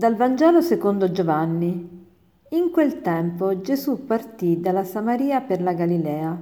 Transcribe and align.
Dal 0.00 0.16
Vangelo 0.16 0.62
secondo 0.62 1.10
Giovanni. 1.10 2.06
In 2.52 2.70
quel 2.70 3.02
tempo 3.02 3.60
Gesù 3.60 4.06
partì 4.06 4.58
dalla 4.58 4.82
Samaria 4.82 5.42
per 5.42 5.60
la 5.60 5.74
Galilea. 5.74 6.38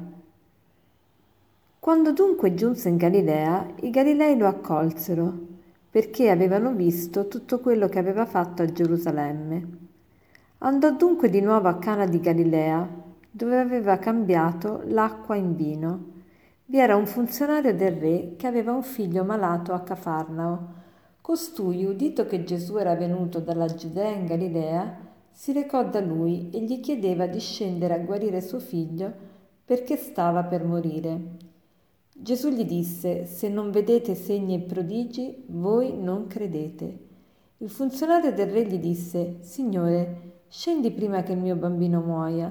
Quando 1.81 2.13
dunque 2.13 2.55
giunse 2.55 2.89
in 2.89 2.97
Galilea, 2.97 3.67
i 3.81 3.91
Galilei 3.91 4.39
lo 4.39 4.47
accolsero, 4.47 5.37
perché 5.91 6.31
avevano 6.31 6.73
visto 6.73 7.27
tutto 7.27 7.59
quello 7.59 7.89
che 7.89 7.99
aveva 7.99 8.27
fatto 8.27 8.63
a 8.63 8.67
Gerusalemme. 8.67 9.69
Andò 10.59 10.93
dunque 10.93 11.29
di 11.29 11.41
nuovo 11.41 11.67
a 11.67 11.79
Cana 11.79 12.07
di 12.07 12.21
Galilea, 12.21 12.89
dove 13.29 13.59
aveva 13.59 13.99
cambiato 13.99 14.83
l'acqua 14.85 15.35
in 15.35 15.57
vino. 15.57 16.05
Vi 16.65 16.79
era 16.79 16.95
un 16.95 17.07
funzionario 17.09 17.75
del 17.75 17.97
re 17.97 18.35
che 18.37 18.47
aveva 18.47 18.71
un 18.71 18.85
figlio 18.85 19.25
malato 19.25 19.73
a 19.73 19.81
Cafarnao 19.81 20.79
Costui, 21.29 21.85
udito 21.85 22.25
che 22.25 22.43
Gesù 22.43 22.79
era 22.79 22.95
venuto 22.95 23.39
dalla 23.41 23.67
Giudea 23.67 24.09
in 24.09 24.25
Galilea, 24.25 24.99
si 25.31 25.53
recò 25.53 25.85
da 25.85 26.01
lui 26.01 26.49
e 26.49 26.63
gli 26.63 26.81
chiedeva 26.81 27.27
di 27.27 27.39
scendere 27.39 27.93
a 27.93 27.99
guarire 27.99 28.41
suo 28.41 28.59
figlio 28.59 29.13
perché 29.63 29.99
stava 29.99 30.45
per 30.45 30.65
morire. 30.65 31.21
Gesù 32.15 32.49
gli 32.49 32.65
disse, 32.65 33.27
se 33.27 33.51
non 33.51 33.71
vedete 33.71 34.15
segni 34.15 34.55
e 34.55 34.61
prodigi, 34.61 35.45
voi 35.49 35.95
non 35.95 36.29
credete. 36.29 36.99
Il 37.59 37.69
funzionario 37.69 38.33
del 38.33 38.51
re 38.51 38.65
gli 38.65 38.79
disse, 38.79 39.37
Signore, 39.41 40.45
scendi 40.49 40.91
prima 40.93 41.23
che 41.23 41.33
il 41.33 41.41
mio 41.41 41.57
bambino 41.57 42.01
muoia. 42.01 42.51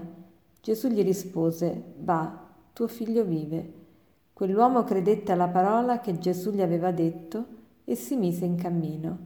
Gesù 0.62 0.90
gli 0.90 1.02
rispose, 1.02 1.96
Va, 1.98 2.48
tuo 2.74 2.88
figlio 2.88 3.24
vive. 3.24 3.74
Quell'uomo 4.34 4.84
credette 4.84 5.32
alla 5.32 5.48
parola 5.48 6.00
che 6.00 6.20
Gesù 6.20 6.52
gli 6.52 6.62
aveva 6.62 6.92
detto 6.92 7.57
e 7.90 7.96
si 7.96 8.18
mise 8.18 8.44
in 8.44 8.58
cammino. 8.58 9.18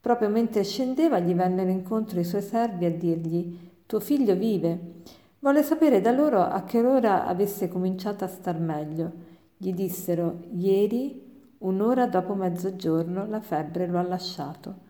Proprio 0.00 0.28
mentre 0.28 0.62
scendeva 0.62 1.18
gli 1.18 1.34
vennero 1.34 1.70
incontro 1.70 2.20
i 2.20 2.24
suoi 2.24 2.40
servi 2.40 2.84
a 2.84 2.90
dirgli 2.92 3.58
Tuo 3.84 3.98
figlio 3.98 4.36
vive. 4.36 5.02
Volle 5.40 5.64
sapere 5.64 6.00
da 6.00 6.12
loro 6.12 6.40
a 6.40 6.62
che 6.62 6.80
ora 6.80 7.26
avesse 7.26 7.66
cominciato 7.66 8.22
a 8.22 8.28
star 8.28 8.60
meglio. 8.60 9.12
Gli 9.56 9.72
dissero 9.72 10.42
Ieri, 10.52 11.56
un'ora 11.58 12.06
dopo 12.06 12.34
mezzogiorno, 12.34 13.26
la 13.26 13.40
febbre 13.40 13.88
lo 13.88 13.98
ha 13.98 14.02
lasciato. 14.02 14.88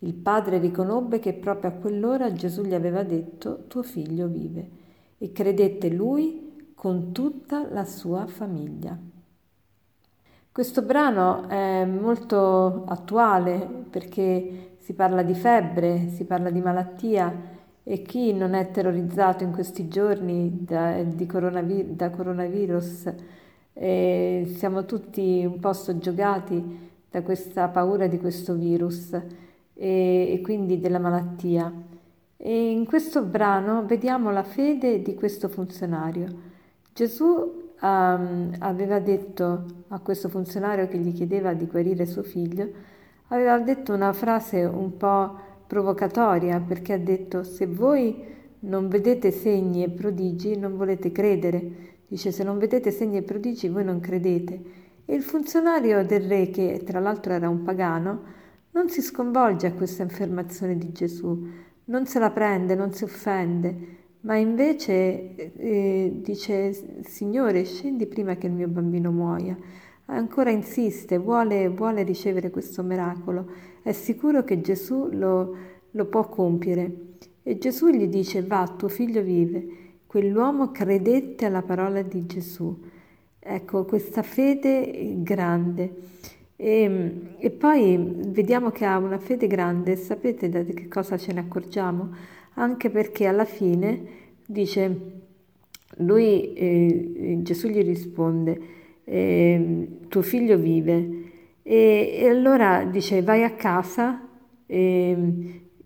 Il 0.00 0.12
padre 0.12 0.58
riconobbe 0.58 1.20
che 1.20 1.32
proprio 1.32 1.70
a 1.70 1.74
quell'ora 1.74 2.32
Gesù 2.32 2.60
gli 2.64 2.74
aveva 2.74 3.02
detto 3.02 3.64
Tuo 3.66 3.82
figlio 3.82 4.28
vive 4.28 4.70
e 5.16 5.32
credette 5.32 5.88
lui 5.88 6.72
con 6.74 7.12
tutta 7.12 7.66
la 7.70 7.86
sua 7.86 8.26
famiglia. 8.26 8.98
Questo 10.52 10.82
brano 10.82 11.48
è 11.48 11.86
molto 11.86 12.84
attuale 12.84 13.66
perché 13.88 14.74
si 14.80 14.92
parla 14.92 15.22
di 15.22 15.32
febbre, 15.32 16.08
si 16.10 16.26
parla 16.26 16.50
di 16.50 16.60
malattia 16.60 17.34
e 17.82 18.02
chi 18.02 18.34
non 18.34 18.52
è 18.52 18.70
terrorizzato 18.70 19.44
in 19.44 19.50
questi 19.50 19.88
giorni 19.88 20.58
da, 20.62 21.02
coronavir- 21.26 21.92
da 21.92 22.10
coronavirus 22.10 23.14
eh, 23.72 24.52
siamo 24.54 24.84
tutti 24.84 25.42
un 25.42 25.58
po' 25.58 25.72
soggiogati 25.72 26.90
da 27.10 27.22
questa 27.22 27.68
paura 27.68 28.06
di 28.06 28.18
questo 28.18 28.52
virus 28.52 29.14
e, 29.14 29.22
e 30.34 30.40
quindi 30.42 30.80
della 30.80 30.98
malattia. 30.98 31.72
E 32.36 32.70
in 32.70 32.84
questo 32.84 33.22
brano 33.22 33.86
vediamo 33.86 34.30
la 34.30 34.42
fede 34.42 35.00
di 35.00 35.14
questo 35.14 35.48
funzionario. 35.48 36.26
Gesù 36.92 37.71
um, 37.82 38.54
aveva 38.58 38.98
detto 39.00 39.64
a 39.88 39.98
questo 39.98 40.28
funzionario 40.28 40.88
che 40.88 40.98
gli 40.98 41.12
chiedeva 41.12 41.52
di 41.52 41.66
guarire 41.66 42.06
suo 42.06 42.22
figlio, 42.22 42.68
aveva 43.28 43.58
detto 43.58 43.92
una 43.92 44.12
frase 44.12 44.64
un 44.64 44.96
po' 44.96 45.50
provocatoria 45.66 46.60
perché 46.60 46.94
ha 46.94 46.98
detto 46.98 47.44
se 47.44 47.66
voi 47.66 48.30
non 48.60 48.88
vedete 48.88 49.30
segni 49.30 49.82
e 49.82 49.90
prodigi 49.90 50.56
non 50.56 50.76
volete 50.76 51.10
credere. 51.12 51.90
Dice 52.06 52.30
se 52.30 52.44
non 52.44 52.58
vedete 52.58 52.90
segni 52.90 53.16
e 53.16 53.22
prodigi 53.22 53.68
voi 53.68 53.84
non 53.84 54.00
credete. 54.00 54.62
E 55.04 55.14
il 55.14 55.22
funzionario 55.22 56.04
del 56.04 56.22
re, 56.28 56.50
che 56.50 56.82
tra 56.84 57.00
l'altro 57.00 57.32
era 57.32 57.48
un 57.48 57.62
pagano, 57.62 58.40
non 58.72 58.88
si 58.88 59.02
sconvolge 59.02 59.66
a 59.66 59.72
questa 59.72 60.04
affermazione 60.04 60.78
di 60.78 60.92
Gesù, 60.92 61.46
non 61.86 62.06
se 62.06 62.18
la 62.18 62.30
prende, 62.30 62.74
non 62.74 62.92
si 62.92 63.04
offende, 63.04 64.01
ma 64.22 64.36
invece 64.36 65.52
eh, 65.56 66.12
dice 66.16 67.02
Signore 67.04 67.64
scendi 67.64 68.06
prima 68.06 68.36
che 68.36 68.46
il 68.46 68.52
mio 68.52 68.68
bambino 68.68 69.10
muoia. 69.10 69.56
Ancora 70.06 70.50
insiste, 70.50 71.18
vuole, 71.18 71.68
vuole 71.68 72.02
ricevere 72.02 72.50
questo 72.50 72.82
miracolo, 72.82 73.46
è 73.82 73.92
sicuro 73.92 74.44
che 74.44 74.60
Gesù 74.60 75.08
lo, 75.10 75.56
lo 75.90 76.04
può 76.06 76.28
compiere. 76.28 77.10
E 77.42 77.58
Gesù 77.58 77.88
gli 77.88 78.06
dice 78.06 78.42
va, 78.42 78.72
tuo 78.76 78.88
figlio 78.88 79.22
vive. 79.22 79.66
Quell'uomo 80.06 80.70
credette 80.70 81.46
alla 81.46 81.62
parola 81.62 82.02
di 82.02 82.26
Gesù. 82.26 82.78
Ecco, 83.38 83.84
questa 83.84 84.22
fede 84.22 85.16
grande. 85.22 85.94
E, 86.54 87.34
e, 87.38 87.50
poi 87.50 88.20
vediamo 88.26 88.70
che 88.70 88.84
ha 88.84 88.98
una 88.98 89.18
fede 89.18 89.48
grande, 89.48 89.96
sapete 89.96 90.48
da 90.48 90.62
che 90.62 90.86
cosa 90.86 91.16
ce 91.16 91.32
ne 91.32 91.40
accorgiamo? 91.40 92.10
Anche 92.54 92.90
perché 92.90 93.26
alla 93.26 93.44
fine 93.44 94.04
dice, 94.46 95.00
lui, 95.96 96.52
eh, 96.54 97.38
Gesù 97.42 97.68
gli 97.68 97.82
risponde, 97.82 98.60
eh, 99.04 99.88
tuo 100.08 100.22
figlio 100.22 100.56
vive. 100.56 101.20
E, 101.62 102.18
e, 102.20 102.28
allora 102.28 102.84
dice, 102.84 103.22
vai 103.22 103.44
a 103.44 103.52
casa, 103.52 104.26
eh, 104.66 105.16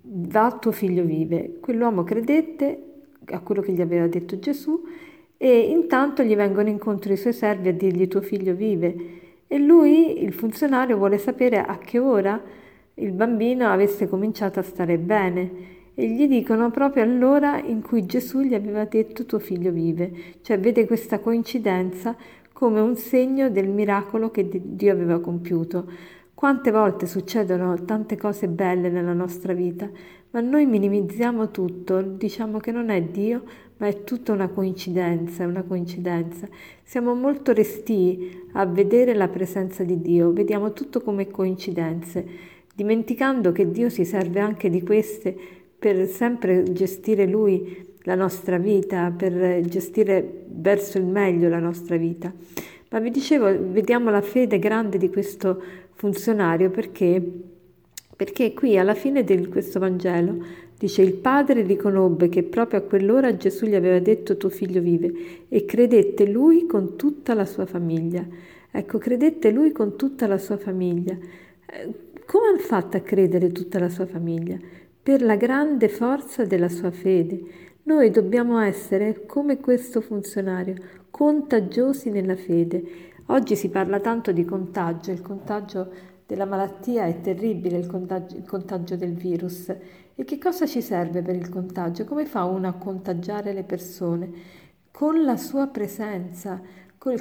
va, 0.03 0.59
tuo 0.61 0.73
figlio 0.73 1.05
vive. 1.05 1.59
Quell'uomo 1.61 2.03
credette 2.03 2.83
a 3.27 3.41
quello 3.41 3.61
che 3.61 3.73
gli 3.73 3.81
aveva 3.81 4.07
detto 4.07 4.39
Gesù 4.39 4.83
e 5.37 5.61
intanto 5.71 6.23
gli 6.23 6.35
vengono 6.35 6.69
incontro 6.69 7.13
i 7.13 7.17
suoi 7.17 7.33
servi 7.33 7.69
a 7.69 7.73
dirgli 7.73 8.09
tuo 8.09 8.23
figlio 8.23 8.55
vive. 8.55 8.95
E 9.47 9.59
lui, 9.59 10.23
il 10.23 10.33
funzionario, 10.33 10.97
vuole 10.97 11.19
sapere 11.19 11.59
a 11.61 11.79
che 11.79 11.99
ora 11.99 12.41
il 12.95 13.13
bambino 13.13 13.69
avesse 13.69 14.09
cominciato 14.09 14.59
a 14.59 14.63
stare 14.63 14.99
bene 14.99 15.75
e 15.99 16.11
gli 16.11 16.29
dicono 16.29 16.71
proprio 16.71 17.05
all'ora 17.05 17.59
in 17.59 17.81
cui 17.81 18.05
Gesù 18.05 18.41
gli 18.41 18.53
aveva 18.53 18.85
detto 18.85 19.25
tuo 19.25 19.39
figlio 19.39 19.73
vive, 19.73 20.13
cioè 20.43 20.61
vede 20.61 20.87
questa 20.87 21.21
coincidenza 21.21 22.15
come 22.53 22.81
un 22.81 22.97
segno 22.97 23.49
del 23.49 23.69
miracolo 23.69 24.31
che 24.31 24.47
Dio 24.63 24.93
aveva 24.93 25.21
compiuto. 25.21 25.91
Quante 26.35 26.71
volte 26.71 27.07
succedono 27.07 27.83
tante 27.85 28.19
cose 28.19 28.47
belle 28.47 28.91
nella 28.91 29.15
nostra 29.15 29.55
vita, 29.55 29.89
ma 30.33 30.41
noi 30.41 30.67
minimizziamo 30.67 31.51
tutto, 31.51 32.03
diciamo 32.03 32.59
che 32.59 32.73
non 32.73 32.91
è 32.91 33.01
Dio, 33.01 33.43
ma 33.79 33.87
è 33.87 34.05
tutta 34.05 34.33
una 34.33 34.49
coincidenza, 34.49 35.47
una 35.47 35.63
coincidenza. 35.63 36.47
Siamo 36.83 37.15
molto 37.15 37.55
restii 37.55 38.49
a 38.53 38.67
vedere 38.67 39.15
la 39.15 39.29
presenza 39.29 39.83
di 39.83 39.99
Dio, 40.03 40.31
vediamo 40.31 40.75
tutto 40.75 41.01
come 41.01 41.31
coincidenze, 41.31 42.27
dimenticando 42.75 43.51
che 43.51 43.71
Dio 43.71 43.89
si 43.89 44.05
serve 44.05 44.41
anche 44.41 44.69
di 44.69 44.83
queste 44.83 45.65
per 45.79 46.07
sempre 46.09 46.63
gestire 46.73 47.27
Lui 47.27 47.95
la 48.03 48.15
nostra 48.15 48.59
vita, 48.59 49.13
per 49.17 49.61
gestire 49.67 50.45
verso 50.49 50.99
il 50.99 51.05
meglio 51.05 51.49
la 51.49 51.59
nostra 51.59 51.97
vita. 51.97 52.33
Ma 52.91 53.01
vi 53.01 53.11
dicevo, 53.11 53.47
vediamo 53.71 54.11
la 54.11 54.21
fede 54.21 54.59
grande 54.59 54.97
di 54.97 55.11
questo 55.11 55.61
funzionario 55.95 56.71
perché, 56.71 57.23
perché 58.15 58.55
qui 58.55 58.79
alla 58.79 58.95
fine 58.95 59.25
di 59.25 59.49
questo 59.49 59.81
Vangelo 59.81 60.65
dice 60.79 61.03
il 61.03 61.15
padre 61.15 61.63
riconobbe 61.63 62.29
che 62.29 62.43
proprio 62.45 62.81
a 62.81 62.83
quell'ora 62.83 63.37
Gesù 63.37 63.67
gli 63.67 63.75
aveva 63.75 63.99
detto 63.99 64.37
tuo 64.37 64.51
figlio 64.51 64.81
vive 64.81 65.13
e 65.49 65.65
credette 65.65 66.27
lui 66.27 66.67
con 66.67 66.97
tutta 66.97 67.35
la 67.35 67.45
sua 67.45 67.67
famiglia. 67.67 68.25
Ecco, 68.71 68.99
credette 68.99 69.51
lui 69.51 69.73
con 69.73 69.97
tutta 69.97 70.27
la 70.27 70.39
sua 70.39 70.59
famiglia. 70.59 71.13
Eh, 71.15 71.95
come 72.25 72.49
ha 72.55 72.59
fatto 72.59 72.97
a 72.97 73.01
credere 73.01 73.51
tutta 73.53 73.79
la 73.79 73.89
sua 73.89 74.07
famiglia? 74.07 74.59
Per 75.07 75.23
la 75.23 75.37
grande 75.37 75.89
forza 75.89 76.45
della 76.45 76.69
sua 76.69 76.91
fede. 76.91 77.79
Noi 77.85 78.11
dobbiamo 78.11 78.59
essere 78.59 79.25
come 79.25 79.61
questo 79.61 80.01
funzionario, 80.01 80.75
contagiosi 81.11 82.11
nella 82.11 82.35
fede. 82.35 82.83
Oggi 83.27 83.55
si 83.55 83.69
parla 83.69 84.01
tanto 84.01 84.33
di 84.33 84.45
contagio, 84.45 85.13
il 85.13 85.21
contagio 85.21 85.93
della 86.27 86.45
malattia 86.45 87.05
è 87.05 87.21
terribile, 87.21 87.79
il 87.79 87.87
contagio, 87.87 88.35
il 88.37 88.45
contagio 88.45 88.97
del 88.97 89.15
virus. 89.15 89.73
E 90.17 90.25
che 90.25 90.39
cosa 90.39 90.67
ci 90.67 90.83
serve 90.83 91.23
per 91.23 91.37
il 91.37 91.51
contagio? 91.51 92.05
Come 92.05 92.27
fa 92.27 92.43
uno 92.43 92.67
a 92.67 92.73
contagiare 92.73 93.53
le 93.53 93.63
persone? 93.63 94.29
Con 94.91 95.23
la 95.23 95.37
sua 95.37 95.69
presenza, 95.69 96.61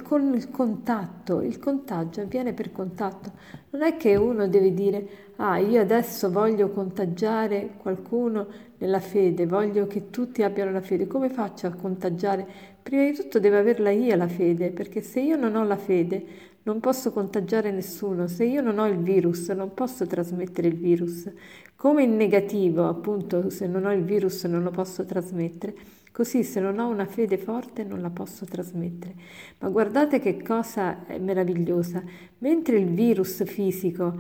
con 0.02 0.34
il 0.34 0.50
contatto, 0.50 1.42
il 1.42 1.60
contagio 1.60 2.22
avviene 2.22 2.54
per 2.54 2.72
contatto. 2.72 3.32
Non 3.70 3.84
è 3.84 3.98
che 3.98 4.16
uno 4.16 4.48
deve 4.48 4.74
dire, 4.74 5.08
ah, 5.36 5.60
io 5.60 5.80
adesso 5.80 6.32
voglio 6.32 6.70
contagiare 6.70 7.76
qualcuno 7.78 8.48
nella 8.80 9.00
fede, 9.00 9.46
voglio 9.46 9.86
che 9.86 10.10
tutti 10.10 10.42
abbiano 10.42 10.72
la 10.72 10.82
fede. 10.82 11.06
Come 11.06 11.30
faccio 11.30 11.68
a 11.68 11.72
contagiare? 11.72 12.48
Prima 12.82 13.04
di 13.04 13.16
tutto 13.16 13.40
devo 13.40 13.58
averla 13.58 13.92
io 13.92 14.16
la 14.16 14.28
fede, 14.28 14.72
perché 14.72 15.02
se 15.02 15.20
io 15.20 15.36
non 15.36 15.56
ho 15.56 15.64
la 15.64 15.78
fede, 15.78 16.26
non 16.64 16.80
posso 16.80 17.12
contagiare 17.12 17.70
nessuno, 17.70 18.26
se 18.28 18.44
io 18.44 18.62
non 18.62 18.80
ho 18.80 18.88
il 18.88 18.98
virus 18.98 19.50
non 19.50 19.76
posso 19.76 20.08
trasmettere 20.08 20.68
il 20.68 20.76
virus, 20.76 21.32
come 21.76 22.02
in 22.02 22.16
negativo 22.16 22.88
appunto 22.88 23.52
se 23.52 23.68
non 23.68 23.86
ho 23.86 23.94
il 23.94 24.04
virus 24.04 24.46
non 24.46 24.64
lo 24.64 24.72
posso 24.72 25.06
trasmettere, 25.06 25.76
così 26.16 26.46
se 26.46 26.62
non 26.62 26.80
ho 26.80 26.88
una 26.88 27.04
fede 27.04 27.38
forte 27.38 27.84
non 27.84 28.00
la 28.00 28.10
posso 28.10 28.46
trasmettere. 28.46 29.16
Ma 29.60 29.68
guardate 29.68 30.22
che 30.22 30.42
cosa 30.42 31.04
meravigliosa, 31.20 32.02
mentre 32.38 32.78
il 32.78 32.86
virus 32.86 33.44
fisico, 33.44 34.16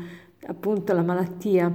appunto 0.48 0.92
la 0.92 1.04
malattia, 1.04 1.72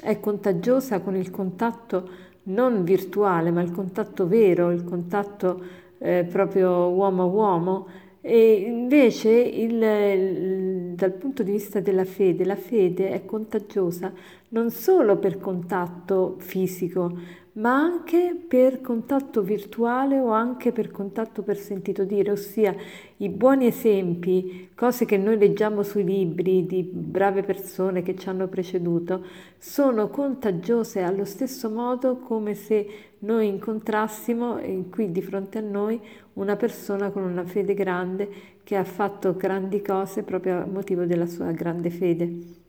è 0.00 0.18
contagiosa 0.20 1.00
con 1.00 1.16
il 1.16 1.30
contatto 1.30 2.08
non 2.44 2.82
virtuale, 2.82 3.50
ma 3.50 3.60
il 3.60 3.70
contatto 3.70 4.26
vero, 4.26 4.70
il 4.70 4.84
contatto 4.84 5.62
eh, 5.98 6.26
proprio 6.26 6.88
uomo 6.88 7.24
a 7.24 7.26
uomo, 7.26 7.86
e 8.22 8.52
invece 8.52 9.30
il, 9.30 9.82
il, 9.82 10.94
dal 10.94 11.12
punto 11.12 11.42
di 11.42 11.50
vista 11.50 11.80
della 11.80 12.06
fede, 12.06 12.46
la 12.46 12.56
fede 12.56 13.10
è 13.10 13.26
contagiosa 13.26 14.14
non 14.50 14.70
solo 14.70 15.16
per 15.18 15.38
contatto 15.38 16.36
fisico, 16.38 17.46
ma 17.58 17.74
anche 17.74 18.40
per 18.46 18.80
contatto 18.80 19.42
virtuale 19.42 20.20
o 20.20 20.30
anche 20.30 20.70
per 20.70 20.90
contatto 20.90 21.42
per 21.42 21.56
sentito 21.56 22.04
dire, 22.04 22.30
ossia 22.30 22.74
i 23.16 23.28
buoni 23.28 23.66
esempi, 23.66 24.70
cose 24.74 25.04
che 25.04 25.16
noi 25.16 25.38
leggiamo 25.38 25.82
sui 25.82 26.04
libri 26.04 26.66
di 26.66 26.82
brave 26.84 27.42
persone 27.42 28.02
che 28.02 28.14
ci 28.14 28.28
hanno 28.28 28.46
preceduto, 28.46 29.24
sono 29.58 30.08
contagiose 30.08 31.02
allo 31.02 31.24
stesso 31.24 31.68
modo 31.68 32.18
come 32.18 32.54
se 32.54 32.86
noi 33.20 33.48
incontrassimo 33.48 34.60
qui 34.88 35.10
di 35.10 35.20
fronte 35.20 35.58
a 35.58 35.62
noi 35.62 36.00
una 36.34 36.54
persona 36.54 37.10
con 37.10 37.24
una 37.24 37.44
fede 37.44 37.74
grande 37.74 38.30
che 38.62 38.76
ha 38.76 38.84
fatto 38.84 39.34
grandi 39.34 39.82
cose 39.82 40.22
proprio 40.22 40.62
a 40.62 40.66
motivo 40.66 41.04
della 41.06 41.26
sua 41.26 41.50
grande 41.50 41.90
fede. 41.90 42.66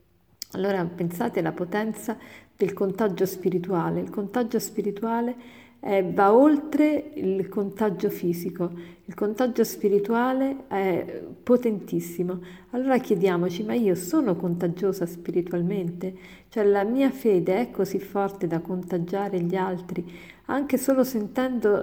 Allora 0.52 0.84
pensate 0.84 1.40
alla 1.40 1.52
potenza 1.52 2.16
del 2.56 2.72
contagio 2.72 3.24
spirituale. 3.24 4.00
Il 4.00 4.10
contagio 4.10 4.58
spirituale 4.58 5.34
eh, 5.80 6.02
va 6.02 6.34
oltre 6.34 7.12
il 7.14 7.48
contagio 7.48 8.10
fisico, 8.10 8.70
il 9.06 9.14
contagio 9.14 9.64
spirituale 9.64 10.64
è 10.68 11.22
potentissimo. 11.42 12.40
Allora 12.70 12.98
chiediamoci, 12.98 13.62
ma 13.62 13.74
io 13.74 13.94
sono 13.94 14.36
contagiosa 14.36 15.06
spiritualmente? 15.06 16.14
Cioè 16.48 16.64
la 16.64 16.84
mia 16.84 17.10
fede 17.10 17.60
è 17.60 17.70
così 17.70 17.98
forte 17.98 18.46
da 18.46 18.60
contagiare 18.60 19.40
gli 19.40 19.56
altri, 19.56 20.04
anche 20.46 20.76
solo 20.76 21.02
sentendo, 21.02 21.82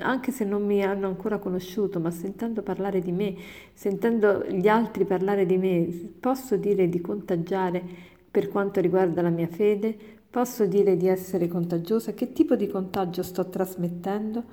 anche 0.00 0.32
se 0.32 0.44
non 0.44 0.64
mi 0.64 0.82
hanno 0.82 1.06
ancora 1.06 1.38
conosciuto, 1.38 2.00
ma 2.00 2.10
sentendo 2.10 2.62
parlare 2.62 3.00
di 3.00 3.12
me, 3.12 3.34
sentendo 3.72 4.44
gli 4.48 4.68
altri 4.68 5.04
parlare 5.04 5.46
di 5.46 5.56
me, 5.56 5.88
posso 6.18 6.56
dire 6.56 6.88
di 6.88 7.00
contagiare 7.00 7.82
per 8.30 8.48
quanto 8.48 8.80
riguarda 8.80 9.22
la 9.22 9.30
mia 9.30 9.48
fede? 9.48 9.96
Posso 10.30 10.66
dire 10.66 10.96
di 10.96 11.08
essere 11.08 11.48
contagiosa? 11.48 12.12
Che 12.12 12.32
tipo 12.32 12.54
di 12.54 12.66
contagio 12.66 13.22
sto 13.22 13.48
trasmettendo? 13.48 14.44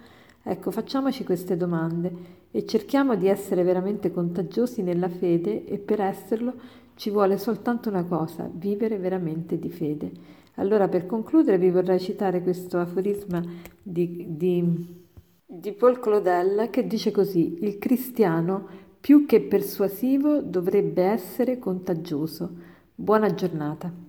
Ecco, 0.42 0.72
facciamoci 0.72 1.24
queste 1.24 1.58
domande 1.58 2.12
e 2.52 2.66
cerchiamo 2.66 3.16
di 3.16 3.28
essere 3.28 3.64
veramente 3.64 4.12
contagiosi 4.12 4.84
nella 4.84 5.10
fede 5.10 5.66
e 5.66 5.78
per 5.80 6.02
esserlo 6.02 6.54
ci 6.96 7.10
vuole 7.10 7.38
soltanto 7.38 7.90
una 7.90 8.04
cosa, 8.04 8.50
vivere 8.52 8.98
veramente 8.98 9.60
di 9.60 9.70
fede. 9.70 10.12
Allora 10.56 10.88
per 10.88 11.06
concludere 11.06 11.58
vi 11.58 11.70
vorrei 11.70 12.00
citare 12.00 12.42
questo 12.42 12.78
aforisma 12.78 13.44
di, 13.82 14.26
di, 14.30 15.05
di 15.48 15.74
Paul 15.74 16.00
Claudel 16.00 16.70
che 16.72 16.88
dice 16.88 17.12
così, 17.12 17.60
il 17.62 17.78
cristiano 17.78 18.68
più 19.00 19.28
che 19.28 19.42
persuasivo 19.42 20.42
dovrebbe 20.42 21.04
essere 21.04 21.60
contagioso. 21.60 22.52
Buona 22.96 23.32
giornata. 23.34 24.05